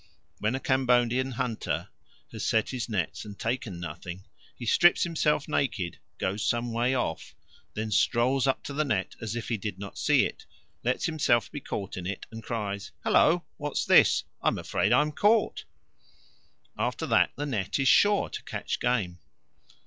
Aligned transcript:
When 0.39 0.55
a 0.55 0.59
Cambodian 0.59 1.33
hunter 1.33 1.89
has 2.31 2.43
set 2.43 2.69
his 2.71 2.89
nets 2.89 3.23
and 3.23 3.37
taken 3.37 3.79
nothing, 3.79 4.25
he 4.55 4.65
strips 4.65 5.03
himself 5.03 5.47
naked, 5.47 5.99
goes 6.17 6.43
some 6.43 6.73
way 6.73 6.95
off, 6.95 7.35
then 7.75 7.91
strolls 7.91 8.47
up 8.47 8.63
to 8.63 8.73
the 8.73 8.83
net 8.83 9.13
as 9.21 9.35
if 9.35 9.47
he 9.49 9.57
did 9.57 9.77
not 9.77 9.99
see 9.99 10.25
it, 10.25 10.47
lets 10.83 11.05
himself 11.05 11.51
be 11.51 11.59
caught 11.59 11.97
in 11.97 12.07
it, 12.07 12.25
and 12.31 12.41
cries, 12.41 12.91
"Hillo! 13.03 13.45
what's 13.57 13.85
this? 13.85 14.23
I'm 14.41 14.57
afraid 14.57 14.91
I'm 14.91 15.11
caught." 15.11 15.65
After 16.75 17.05
that 17.05 17.29
the 17.35 17.45
net 17.45 17.77
is 17.77 17.87
sure 17.87 18.27
to 18.31 18.41
catch 18.41 18.79
game. 18.79 19.19